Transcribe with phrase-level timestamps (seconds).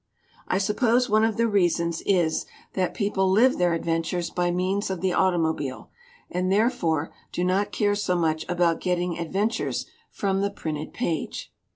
[0.47, 4.99] "I suppose one of the reasons is that people live their adventures by means of
[4.99, 5.91] the automobile,
[6.31, 11.53] and therefore do not care so much about getting adventures from the printed page.